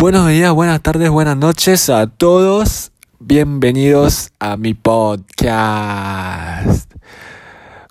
Buenos 0.00 0.28
días, 0.28 0.52
buenas 0.52 0.80
tardes, 0.80 1.10
buenas 1.10 1.36
noches 1.36 1.90
a 1.90 2.06
todos. 2.06 2.92
Bienvenidos 3.18 4.30
a 4.38 4.56
mi 4.56 4.72
podcast. 4.72 5.58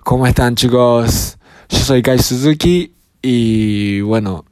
¿Cómo 0.04 0.26
están 0.26 0.54
chicos? 0.54 1.36
Yo 1.68 1.78
soy 1.80 2.00
Kai 2.00 2.18
Suzuki 2.18 2.94
y 3.20 4.00
bueno, 4.00 4.46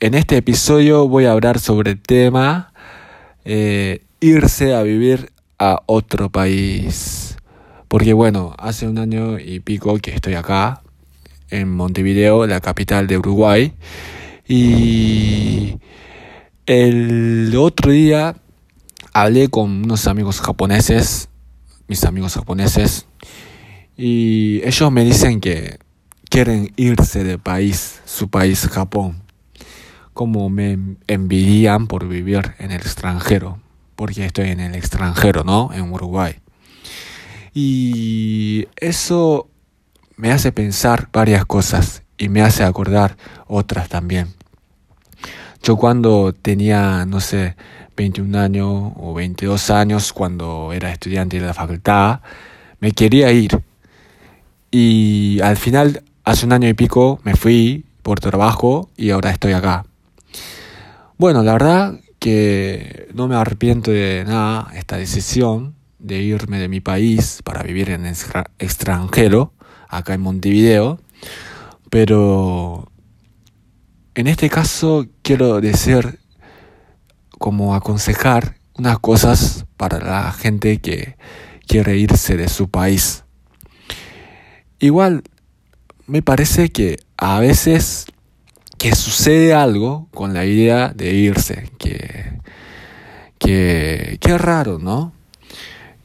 en 0.00 0.14
este 0.14 0.36
episodio 0.36 1.06
voy 1.06 1.26
a 1.26 1.30
hablar 1.30 1.60
sobre 1.60 1.92
el 1.92 2.02
tema 2.02 2.72
eh, 3.44 4.02
irse 4.18 4.74
a 4.74 4.82
vivir 4.82 5.30
a 5.60 5.82
otro 5.86 6.28
país. 6.28 7.36
Porque 7.86 8.14
bueno, 8.14 8.52
hace 8.58 8.88
un 8.88 8.98
año 8.98 9.38
y 9.38 9.60
pico 9.60 9.96
que 9.98 10.12
estoy 10.12 10.34
acá, 10.34 10.82
en 11.50 11.72
Montevideo, 11.72 12.48
la 12.48 12.60
capital 12.60 13.06
de 13.06 13.16
Uruguay. 13.16 13.74
Y 14.48 15.78
el 16.66 17.54
otro 17.56 17.92
día 17.92 18.36
hablé 19.12 19.48
con 19.48 19.84
unos 19.84 20.06
amigos 20.08 20.40
japoneses, 20.40 21.28
mis 21.86 22.04
amigos 22.04 22.34
japoneses, 22.34 23.06
y 23.96 24.60
ellos 24.64 24.92
me 24.92 25.04
dicen 25.04 25.40
que 25.40 25.78
quieren 26.28 26.72
irse 26.76 27.24
de 27.24 27.38
país, 27.38 28.00
su 28.04 28.28
país 28.28 28.68
Japón, 28.68 29.22
como 30.12 30.50
me 30.50 30.78
envidian 31.06 31.86
por 31.86 32.08
vivir 32.08 32.54
en 32.58 32.72
el 32.72 32.80
extranjero, 32.80 33.60
porque 33.94 34.26
estoy 34.26 34.50
en 34.50 34.60
el 34.60 34.74
extranjero, 34.74 35.44
¿no? 35.44 35.70
En 35.72 35.92
Uruguay. 35.92 36.34
Y 37.54 38.66
eso 38.76 39.48
me 40.16 40.32
hace 40.32 40.52
pensar 40.52 41.08
varias 41.12 41.46
cosas 41.46 42.02
y 42.18 42.28
me 42.28 42.42
hace 42.42 42.64
acordar 42.64 43.16
otras 43.46 43.88
también. 43.88 44.34
Yo 45.66 45.74
cuando 45.74 46.32
tenía, 46.32 47.04
no 47.06 47.18
sé, 47.18 47.56
21 47.96 48.38
años 48.38 48.92
o 48.94 49.12
22 49.12 49.70
años, 49.70 50.12
cuando 50.12 50.72
era 50.72 50.92
estudiante 50.92 51.40
de 51.40 51.46
la 51.46 51.54
facultad, 51.54 52.20
me 52.78 52.92
quería 52.92 53.32
ir. 53.32 53.60
Y 54.70 55.40
al 55.40 55.56
final, 55.56 56.04
hace 56.22 56.46
un 56.46 56.52
año 56.52 56.68
y 56.68 56.74
pico, 56.74 57.18
me 57.24 57.34
fui 57.34 57.84
por 58.04 58.20
trabajo 58.20 58.90
y 58.96 59.10
ahora 59.10 59.30
estoy 59.30 59.54
acá. 59.54 59.84
Bueno, 61.18 61.42
la 61.42 61.54
verdad 61.54 61.98
que 62.20 63.08
no 63.12 63.26
me 63.26 63.34
arrepiento 63.34 63.90
de 63.90 64.22
nada 64.24 64.70
esta 64.72 64.96
decisión 64.96 65.74
de 65.98 66.22
irme 66.22 66.60
de 66.60 66.68
mi 66.68 66.78
país 66.78 67.40
para 67.42 67.64
vivir 67.64 67.90
en 67.90 68.06
extranjero, 68.06 69.52
acá 69.88 70.14
en 70.14 70.20
Montevideo, 70.20 71.00
pero 71.90 72.88
en 74.16 74.26
este 74.28 74.48
caso 74.48 75.06
quiero 75.20 75.60
decir, 75.60 76.18
como 77.38 77.74
aconsejar 77.74 78.56
unas 78.74 78.98
cosas 78.98 79.66
para 79.76 80.00
la 80.00 80.32
gente 80.32 80.78
que 80.78 81.16
quiere 81.66 81.98
irse 81.98 82.38
de 82.38 82.48
su 82.48 82.70
país. 82.70 83.24
Igual, 84.78 85.22
me 86.06 86.22
parece 86.22 86.70
que 86.70 86.96
a 87.18 87.40
veces 87.40 88.06
que 88.78 88.94
sucede 88.94 89.52
algo 89.52 90.08
con 90.14 90.32
la 90.32 90.46
idea 90.46 90.88
de 90.94 91.12
irse, 91.12 91.70
que, 91.78 92.40
que, 93.38 94.38
raro, 94.38 94.78
¿no? 94.78 95.12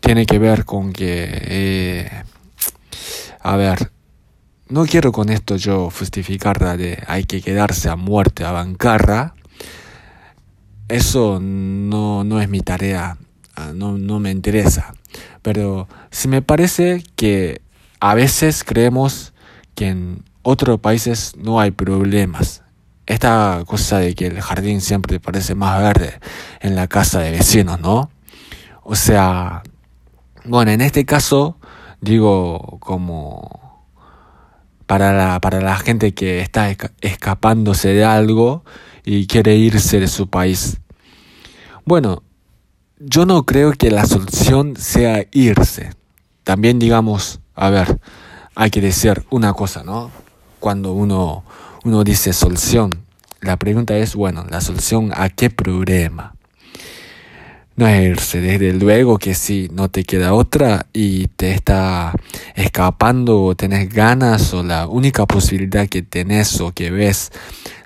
Tiene 0.01 0.25
que 0.25 0.37
ver 0.37 0.65
con 0.65 0.91
que, 0.91 1.29
eh, 1.31 2.23
a 3.39 3.55
ver, 3.55 3.90
no 4.71 4.85
quiero 4.85 5.11
con 5.11 5.29
esto 5.29 5.57
yo 5.57 5.89
justificar 5.91 6.77
de 6.77 7.03
hay 7.07 7.25
que 7.25 7.41
quedarse 7.41 7.89
a 7.89 7.97
muerte, 7.97 8.45
a 8.45 8.51
bancarra. 8.51 9.35
Eso 10.87 11.39
no, 11.41 12.23
no 12.23 12.41
es 12.41 12.49
mi 12.49 12.61
tarea, 12.61 13.17
ah, 13.55 13.71
no, 13.75 13.97
no 13.97 14.19
me 14.19 14.31
interesa. 14.31 14.93
Pero 15.41 15.87
si 16.09 16.27
me 16.27 16.41
parece 16.41 17.03
que 17.15 17.61
a 17.99 18.15
veces 18.15 18.63
creemos 18.63 19.33
que 19.75 19.89
en 19.89 20.23
otros 20.41 20.79
países 20.79 21.33
no 21.37 21.59
hay 21.59 21.71
problemas. 21.71 22.63
Esta 23.05 23.63
cosa 23.65 23.97
de 23.97 24.15
que 24.15 24.27
el 24.27 24.41
jardín 24.41 24.79
siempre 24.79 25.19
parece 25.19 25.53
más 25.53 25.81
verde 25.81 26.19
en 26.61 26.75
la 26.75 26.87
casa 26.87 27.19
de 27.19 27.31
vecinos, 27.31 27.81
¿no? 27.81 28.09
O 28.83 28.95
sea, 28.95 29.63
bueno, 30.45 30.71
en 30.71 30.81
este 30.81 31.05
caso 31.05 31.57
digo 31.99 32.77
como 32.79 33.70
para 34.91 35.13
la, 35.13 35.39
para 35.39 35.61
la 35.61 35.77
gente 35.77 36.13
que 36.13 36.41
está 36.41 36.75
escapándose 36.99 37.93
de 37.93 38.03
algo 38.03 38.65
y 39.05 39.25
quiere 39.25 39.55
irse 39.55 40.01
de 40.01 40.09
su 40.09 40.27
país. 40.27 40.81
Bueno, 41.85 42.23
yo 42.99 43.25
no 43.25 43.45
creo 43.45 43.71
que 43.71 43.89
la 43.89 44.05
solución 44.05 44.75
sea 44.75 45.25
irse. 45.31 45.91
También 46.43 46.77
digamos, 46.77 47.39
a 47.55 47.69
ver, 47.69 48.01
hay 48.53 48.69
que 48.69 48.81
decir 48.81 49.25
una 49.29 49.53
cosa, 49.53 49.81
¿no? 49.85 50.11
Cuando 50.59 50.91
uno, 50.91 51.45
uno 51.85 52.03
dice 52.03 52.33
solución, 52.33 53.05
la 53.39 53.55
pregunta 53.55 53.95
es, 53.95 54.13
bueno, 54.13 54.45
¿la 54.49 54.59
solución 54.59 55.13
a 55.15 55.29
qué 55.29 55.49
problema? 55.49 56.35
no 57.81 57.87
es 57.87 58.11
irse, 58.11 58.41
desde 58.41 58.73
luego 58.73 59.17
que 59.17 59.33
si 59.33 59.69
no 59.73 59.89
te 59.89 60.03
queda 60.03 60.33
otra 60.33 60.85
y 60.93 61.27
te 61.27 61.51
está 61.51 62.13
escapando 62.55 63.43
o 63.43 63.55
tenés 63.55 63.89
ganas 63.89 64.53
o 64.53 64.63
la 64.63 64.87
única 64.87 65.25
posibilidad 65.25 65.87
que 65.87 66.01
tenés 66.01 66.59
o 66.61 66.71
que 66.71 66.91
ves, 66.91 67.31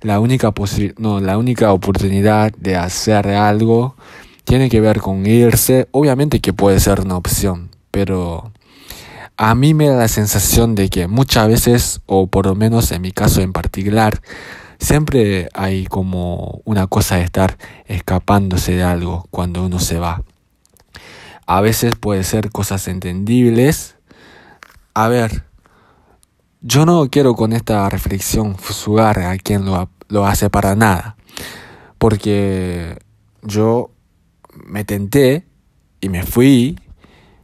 la 0.02 0.20
única 0.20 0.54
no, 0.98 1.20
la 1.20 1.38
única 1.38 1.72
oportunidad 1.72 2.52
de 2.58 2.76
hacer 2.76 3.28
algo 3.28 3.96
tiene 4.44 4.70
que 4.70 4.82
ver 4.82 5.00
con 5.00 5.26
irse, 5.26 5.88
obviamente 5.92 6.40
que 6.40 6.54
puede 6.54 6.80
ser 6.80 7.02
una 7.02 7.18
opción, 7.18 7.70
pero 7.92 8.52
a 9.38 9.56
mí 9.56 9.74
me 9.74 9.88
da 9.88 9.98
la 9.98 10.08
sensación 10.08 10.76
de 10.76 10.90
que 10.90 11.08
muchas 11.08 11.48
veces, 11.48 12.02
o 12.06 12.28
por 12.28 12.46
lo 12.46 12.56
menos 12.56 12.92
en 12.92 13.02
mi 13.02 13.12
caso 13.12 13.42
en 13.42 13.54
particular, 13.54 14.22
Siempre 14.80 15.50
hay 15.54 15.86
como 15.86 16.62
una 16.66 16.88
cosa 16.88 17.16
de 17.16 17.24
estar 17.24 17.58
escapándose 17.86 18.74
de 18.74 18.84
algo 18.84 19.26
cuando 19.32 19.66
uno 19.66 19.80
se 19.80 20.00
va. 20.00 20.24
A 21.48 21.62
veces 21.62 21.94
puede 22.00 22.24
ser 22.24 22.52
cosas 22.52 22.88
entendibles. 22.88 23.95
A 24.96 25.08
ver, 25.08 25.44
yo 26.62 26.86
no 26.88 27.08
quiero 27.12 27.36
con 27.36 27.54
esta 27.54 27.88
reflexión 27.90 28.58
fusugar 28.58 29.20
a 29.20 29.38
quien 29.38 29.66
lo, 29.66 29.90
lo 30.08 30.26
hace 30.26 30.50
para 30.50 30.76
nada. 30.76 31.16
Porque 32.00 32.98
yo 33.44 33.92
me 34.66 34.84
tenté 34.84 35.46
y 36.02 36.10
me 36.10 36.24
fui. 36.24 36.80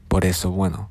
Por 0.07 0.25
eso, 0.25 0.49
bueno, 0.49 0.89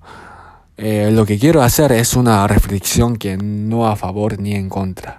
eh, 0.77 1.11
lo 1.13 1.27
que 1.27 1.39
quiero 1.39 1.63
hacer 1.63 1.91
es 1.91 2.15
una 2.15 2.47
reflexión 2.47 3.17
que 3.17 3.37
no 3.37 3.89
a 3.89 3.97
favor 3.97 4.39
ni 4.39 4.55
en 4.55 4.69
contra 4.69 5.19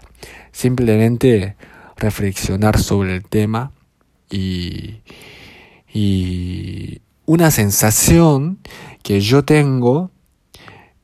simplemente 0.52 1.56
reflexionar 1.98 2.80
sobre 2.80 3.16
el 3.16 3.24
tema 3.24 3.72
y, 4.30 5.02
y 5.94 7.02
una 7.26 7.52
sensación 7.52 8.60
que 9.04 9.22
yo 9.22 9.44
tengo 9.44 10.12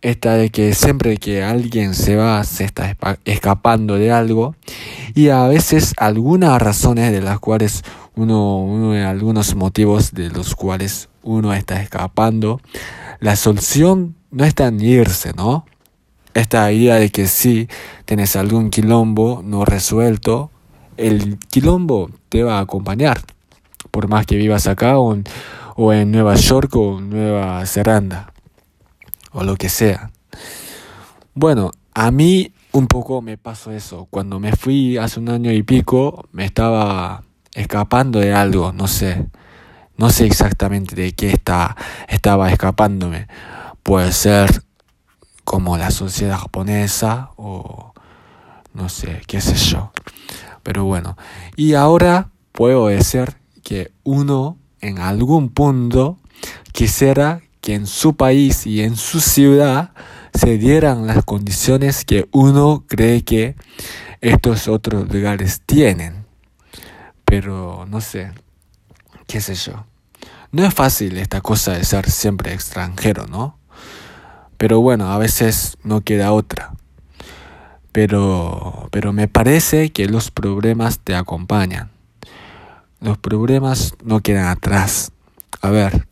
esta 0.01 0.35
de 0.35 0.49
que 0.49 0.73
siempre 0.73 1.17
que 1.17 1.43
alguien 1.43 1.93
se 1.93 2.15
va 2.15 2.43
se 2.43 2.63
está 2.63 2.95
escapando 3.25 3.95
de 3.95 4.11
algo. 4.11 4.55
Y 5.15 5.29
a 5.29 5.47
veces 5.47 5.93
algunas 5.97 6.61
razones 6.61 7.11
de 7.11 7.21
las 7.21 7.39
cuales 7.39 7.83
uno, 8.15 8.57
uno 8.57 8.91
algunos 9.07 9.55
motivos 9.55 10.13
de 10.13 10.29
los 10.29 10.55
cuales 10.55 11.09
uno 11.23 11.53
está 11.53 11.81
escapando. 11.81 12.61
La 13.19 13.35
solución 13.35 14.15
no 14.31 14.45
está 14.45 14.67
en 14.67 14.81
irse 14.81 15.33
no 15.33 15.65
esta 16.37 16.71
idea 16.71 16.95
de 16.95 17.09
que 17.09 17.27
si 17.27 17.67
tienes 18.05 18.35
algún 18.35 18.69
quilombo 18.69 19.41
no 19.43 19.65
resuelto, 19.65 20.51
el 20.95 21.39
quilombo 21.39 22.11
te 22.29 22.43
va 22.43 22.59
a 22.59 22.61
acompañar, 22.61 23.21
por 23.89 24.07
más 24.07 24.27
que 24.27 24.35
vivas 24.35 24.67
acá 24.67 24.99
o 24.99 25.13
en, 25.93 26.11
Nueva 26.11 26.35
York 26.35 26.75
o 26.75 27.01
Nueva 27.01 27.65
Zelanda, 27.65 28.33
o 29.31 29.43
lo 29.43 29.55
que 29.55 29.69
sea. 29.69 30.11
Bueno, 31.33 31.71
a 31.93 32.11
mí 32.11 32.51
un 32.71 32.87
poco 32.87 33.21
me 33.21 33.37
pasó 33.37 33.71
eso. 33.71 34.07
Cuando 34.09 34.39
me 34.39 34.51
fui 34.53 34.97
hace 34.97 35.19
un 35.19 35.29
año 35.29 35.51
y 35.51 35.63
pico, 35.63 36.27
me 36.31 36.45
estaba 36.45 37.23
escapando 37.53 38.19
de 38.19 38.33
algo, 38.33 38.71
no 38.71 38.87
sé. 38.87 39.27
No 39.97 40.11
sé 40.11 40.25
exactamente 40.25 40.95
de 40.95 41.13
qué 41.13 41.29
está, 41.29 41.75
estaba 42.07 42.51
escapándome. 42.51 43.27
Puede 43.81 44.11
ser 44.11 44.63
como 45.43 45.77
la 45.77 45.91
sociedad 45.91 46.37
japonesa 46.37 47.31
o 47.35 47.93
no 48.73 48.89
sé, 48.89 49.21
qué 49.27 49.41
sé 49.41 49.55
yo. 49.55 49.91
Pero 50.61 50.83
bueno, 50.83 51.17
y 51.55 51.73
ahora 51.73 52.29
puedo 52.51 52.87
decir 52.87 53.37
que 53.63 53.91
uno 54.03 54.57
en 54.81 54.99
algún 54.99 55.49
punto 55.49 56.19
quisiera 56.73 57.41
que 57.67 57.75
en 57.75 57.85
su 57.85 58.15
país 58.15 58.65
y 58.65 58.81
en 58.81 58.95
su 58.95 59.19
ciudad 59.19 59.91
se 60.33 60.57
dieran 60.57 61.05
las 61.05 61.25
condiciones 61.25 62.05
que 62.05 62.25
uno 62.31 62.85
cree 62.87 63.25
que 63.25 63.57
estos 64.21 64.69
otros 64.69 65.11
lugares 65.13 65.61
tienen. 65.65 66.25
Pero 67.25 67.85
no 67.89 67.99
sé, 67.99 68.31
qué 69.27 69.41
sé 69.41 69.55
yo. 69.55 69.85
No 70.53 70.63
es 70.65 70.73
fácil 70.73 71.17
esta 71.17 71.41
cosa 71.41 71.73
de 71.73 71.83
ser 71.83 72.09
siempre 72.09 72.53
extranjero, 72.53 73.27
¿no? 73.27 73.59
Pero 74.55 74.79
bueno, 74.79 75.11
a 75.11 75.17
veces 75.17 75.77
no 75.83 75.99
queda 75.99 76.31
otra. 76.31 76.71
Pero, 77.91 78.87
pero 78.91 79.11
me 79.11 79.27
parece 79.27 79.91
que 79.91 80.07
los 80.07 80.31
problemas 80.31 80.99
te 80.99 81.15
acompañan. 81.15 81.91
Los 83.01 83.17
problemas 83.17 83.93
no 84.05 84.21
quedan 84.21 84.47
atrás. 84.47 85.11
A 85.61 85.69
ver, 85.69 86.06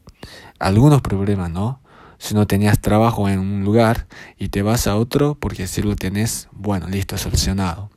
algunos 0.66 1.02
problemas, 1.02 1.52
¿no? 1.52 1.80
Si 2.18 2.34
no 2.34 2.48
tenías 2.48 2.80
trabajo 2.80 3.30
en 3.30 3.40
un 3.40 3.64
lugar 3.64 4.08
y 4.38 4.50
te 4.50 4.64
vas 4.64 4.88
a 4.88 4.96
otro 4.96 5.36
porque 5.36 5.68
si 5.68 5.84
lo 5.84 5.96
tienes, 5.96 6.48
bueno, 6.52 6.88
listo, 6.88 7.18
solucionado. 7.18 7.92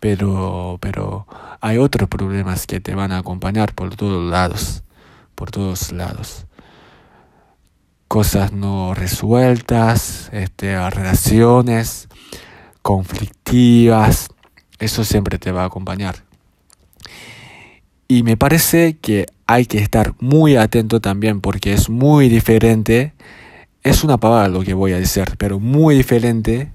Pero, 0.00 0.78
pero 0.80 1.26
hay 1.60 1.76
otros 1.76 2.08
problemas 2.08 2.66
que 2.66 2.80
te 2.80 2.94
van 2.94 3.12
a 3.12 3.18
acompañar 3.18 3.74
por 3.74 3.94
todos 3.94 4.30
lados, 4.30 4.84
por 5.34 5.50
todos 5.50 5.92
lados. 5.92 6.46
Cosas 8.08 8.52
no 8.52 8.94
resueltas, 8.94 10.30
este, 10.32 10.78
relaciones 10.90 12.08
conflictivas, 12.80 14.28
eso 14.78 15.04
siempre 15.04 15.38
te 15.38 15.52
va 15.52 15.64
a 15.64 15.66
acompañar. 15.66 16.24
Y 18.12 18.24
me 18.24 18.36
parece 18.36 18.98
que 18.98 19.24
hay 19.46 19.64
que 19.64 19.78
estar 19.78 20.12
muy 20.20 20.56
atento 20.56 21.00
también 21.00 21.40
porque 21.40 21.72
es 21.72 21.88
muy 21.88 22.28
diferente, 22.28 23.14
es 23.82 24.04
una 24.04 24.18
pavada 24.18 24.48
lo 24.48 24.60
que 24.60 24.74
voy 24.74 24.92
a 24.92 24.98
decir, 24.98 25.24
pero 25.38 25.58
muy 25.58 25.94
diferente 25.94 26.70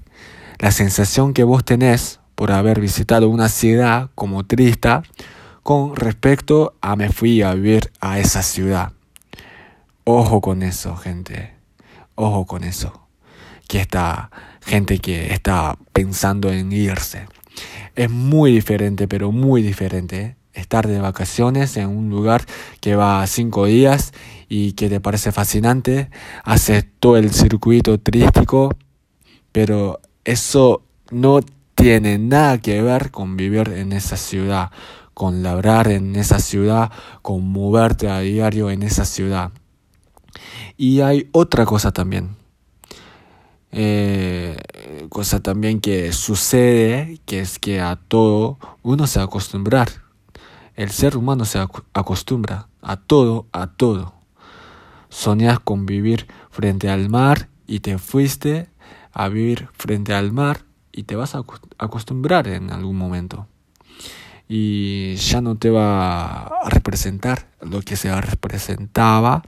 la 0.58 0.72
sensación 0.72 1.36
que 1.36 1.44
vos 1.44 1.64
tenés 1.64 2.22
por 2.34 2.52
haber 2.52 2.82
visitado 2.82 3.30
una 3.30 3.50
ciudad 3.50 4.10
como 4.16 4.48
Trista 4.48 5.04
con 5.62 5.96
respecto 5.96 6.74
a 6.82 6.96
me 6.96 7.10
fui 7.10 7.44
a 7.44 7.54
vivir 7.54 7.92
a 8.02 8.18
esa 8.18 8.42
ciudad. 8.42 8.94
Ojo 10.06 10.42
con 10.42 10.64
eso, 10.64 10.96
gente. 10.96 11.54
Ojo 12.16 12.48
con 12.48 12.64
eso. 12.64 13.08
Que 13.68 13.80
esta 13.80 14.32
gente 14.66 14.98
que 14.98 15.32
está 15.32 15.78
pensando 15.94 16.52
en 16.52 16.72
irse. 16.72 17.28
Es 17.96 18.10
muy 18.10 18.54
diferente, 18.54 19.08
pero 19.08 19.32
muy 19.32 19.62
diferente 19.62 20.37
estar 20.58 20.88
de 20.88 21.00
vacaciones 21.00 21.78
en 21.78 21.90
un 21.90 22.10
lugar 22.10 22.46
que 22.82 22.96
va 22.96 23.26
cinco 23.28 23.66
días 23.66 24.14
y 24.50 24.74
que 24.74 24.90
te 24.90 25.00
parece 25.00 25.32
fascinante, 25.32 26.10
haces 26.44 26.86
todo 27.00 27.18
el 27.18 27.32
circuito 27.32 27.98
turístico, 27.98 28.76
pero 29.52 30.00
eso 30.24 30.84
no 31.12 31.42
tiene 31.76 32.18
nada 32.18 32.58
que 32.58 32.82
ver 32.82 33.12
con 33.12 33.38
vivir 33.38 33.70
en 33.70 33.94
esa 33.94 34.18
ciudad, 34.18 34.72
con 35.14 35.44
labrar 35.44 35.90
en 35.90 36.16
esa 36.16 36.40
ciudad, 36.40 36.92
con 37.22 37.44
moverte 37.44 38.10
a 38.10 38.20
diario 38.20 38.70
en 38.70 38.84
esa 38.84 39.06
ciudad. 39.06 39.52
Y 40.76 41.02
hay 41.02 41.30
otra 41.32 41.66
cosa 41.66 41.92
también, 41.92 42.36
eh, 43.72 44.58
cosa 45.10 45.40
también 45.40 45.82
que 45.82 46.14
sucede, 46.14 47.20
que 47.26 47.40
es 47.40 47.60
que 47.60 47.82
a 47.82 47.96
todo 47.96 48.58
uno 48.84 49.08
se 49.08 49.20
acostumbrar. 49.20 50.07
El 50.78 50.92
ser 50.92 51.18
humano 51.18 51.44
se 51.44 51.58
acostumbra 51.94 52.68
a 52.84 52.98
todo, 52.98 53.48
a 53.52 53.66
todo. 53.66 54.14
Soñas 55.10 55.60
con 55.60 55.88
vivir 55.88 56.28
frente 56.52 56.88
al 56.88 57.10
mar 57.10 57.50
y 57.66 57.80
te 57.80 57.98
fuiste 57.98 58.70
a 59.12 59.28
vivir 59.28 59.70
frente 59.74 60.14
al 60.14 60.32
mar 60.32 60.66
y 60.92 61.02
te 61.04 61.16
vas 61.16 61.34
a 61.34 61.44
acostumbrar 61.80 62.48
en 62.48 62.72
algún 62.72 62.96
momento. 62.96 63.48
Y 64.48 65.16
ya 65.16 65.42
no 65.42 65.56
te 65.56 65.72
va 65.72 66.44
a 66.44 66.70
representar 66.70 67.48
lo 67.60 67.82
que 67.82 67.96
se 67.96 68.16
representaba 68.22 69.42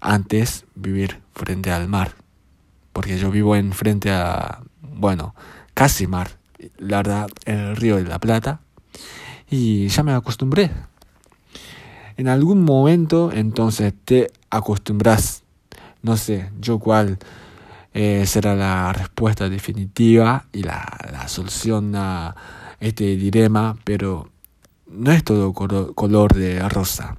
antes 0.00 0.66
vivir 0.74 1.20
frente 1.34 1.70
al 1.70 1.86
mar. 1.86 2.16
Porque 2.92 3.16
yo 3.16 3.30
vivo 3.30 3.54
en 3.54 3.72
frente 3.72 4.10
a, 4.10 4.64
bueno, 4.82 5.36
casi 5.74 6.08
mar, 6.08 6.30
la 6.78 6.96
verdad, 6.96 7.30
el 7.44 7.76
río 7.76 7.94
de 7.94 8.02
la 8.02 8.18
Plata 8.18 8.60
y 9.50 9.88
ya 9.88 10.02
me 10.02 10.12
acostumbré. 10.12 10.70
En 12.16 12.28
algún 12.28 12.64
momento 12.64 13.30
entonces 13.32 13.94
te 14.04 14.30
acostumbras. 14.50 15.44
No 16.02 16.16
sé 16.16 16.50
yo 16.60 16.78
cuál 16.78 17.18
eh, 17.94 18.24
será 18.26 18.54
la 18.54 18.92
respuesta 18.92 19.48
definitiva 19.48 20.46
y 20.52 20.62
la, 20.62 20.86
la, 21.12 21.28
solución 21.28 21.94
a 21.96 22.34
este 22.80 23.16
dilema, 23.16 23.76
pero 23.84 24.30
no 24.86 25.12
es 25.12 25.24
todo 25.24 25.52
color, 25.52 25.94
color 25.94 26.34
de 26.34 26.68
rosa. 26.68 27.18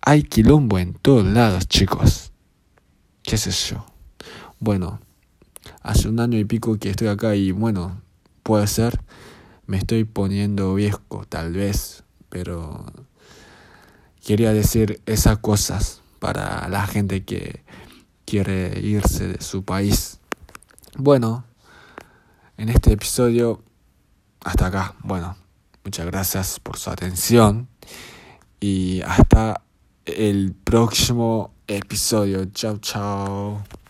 Hay 0.00 0.22
quilombo 0.22 0.78
en 0.78 0.94
todos 0.94 1.24
lados, 1.24 1.68
chicos. 1.68 2.32
¿Qué 3.22 3.36
sé 3.36 3.50
yo? 3.50 3.86
Bueno, 4.58 5.00
hace 5.82 6.08
un 6.08 6.20
año 6.20 6.38
y 6.38 6.44
pico 6.44 6.76
que 6.78 6.90
estoy 6.90 7.08
acá 7.08 7.34
y 7.34 7.52
bueno, 7.52 8.00
puede 8.42 8.66
ser 8.66 9.00
me 9.72 9.78
estoy 9.78 10.04
poniendo 10.04 10.74
viejo, 10.74 11.24
tal 11.30 11.54
vez, 11.54 12.04
pero 12.28 12.84
quería 14.22 14.52
decir 14.52 15.00
esas 15.06 15.38
cosas 15.38 16.02
para 16.18 16.68
la 16.68 16.86
gente 16.86 17.24
que 17.24 17.64
quiere 18.26 18.78
irse 18.80 19.28
de 19.28 19.40
su 19.40 19.64
país. 19.64 20.20
Bueno, 20.98 21.46
en 22.58 22.68
este 22.68 22.92
episodio, 22.92 23.62
hasta 24.40 24.66
acá. 24.66 24.94
Bueno, 25.04 25.38
muchas 25.84 26.04
gracias 26.04 26.60
por 26.60 26.76
su 26.76 26.90
atención 26.90 27.66
y 28.60 29.00
hasta 29.00 29.62
el 30.04 30.52
próximo 30.52 31.54
episodio. 31.66 32.44
Chao, 32.52 32.76
chao. 32.76 33.81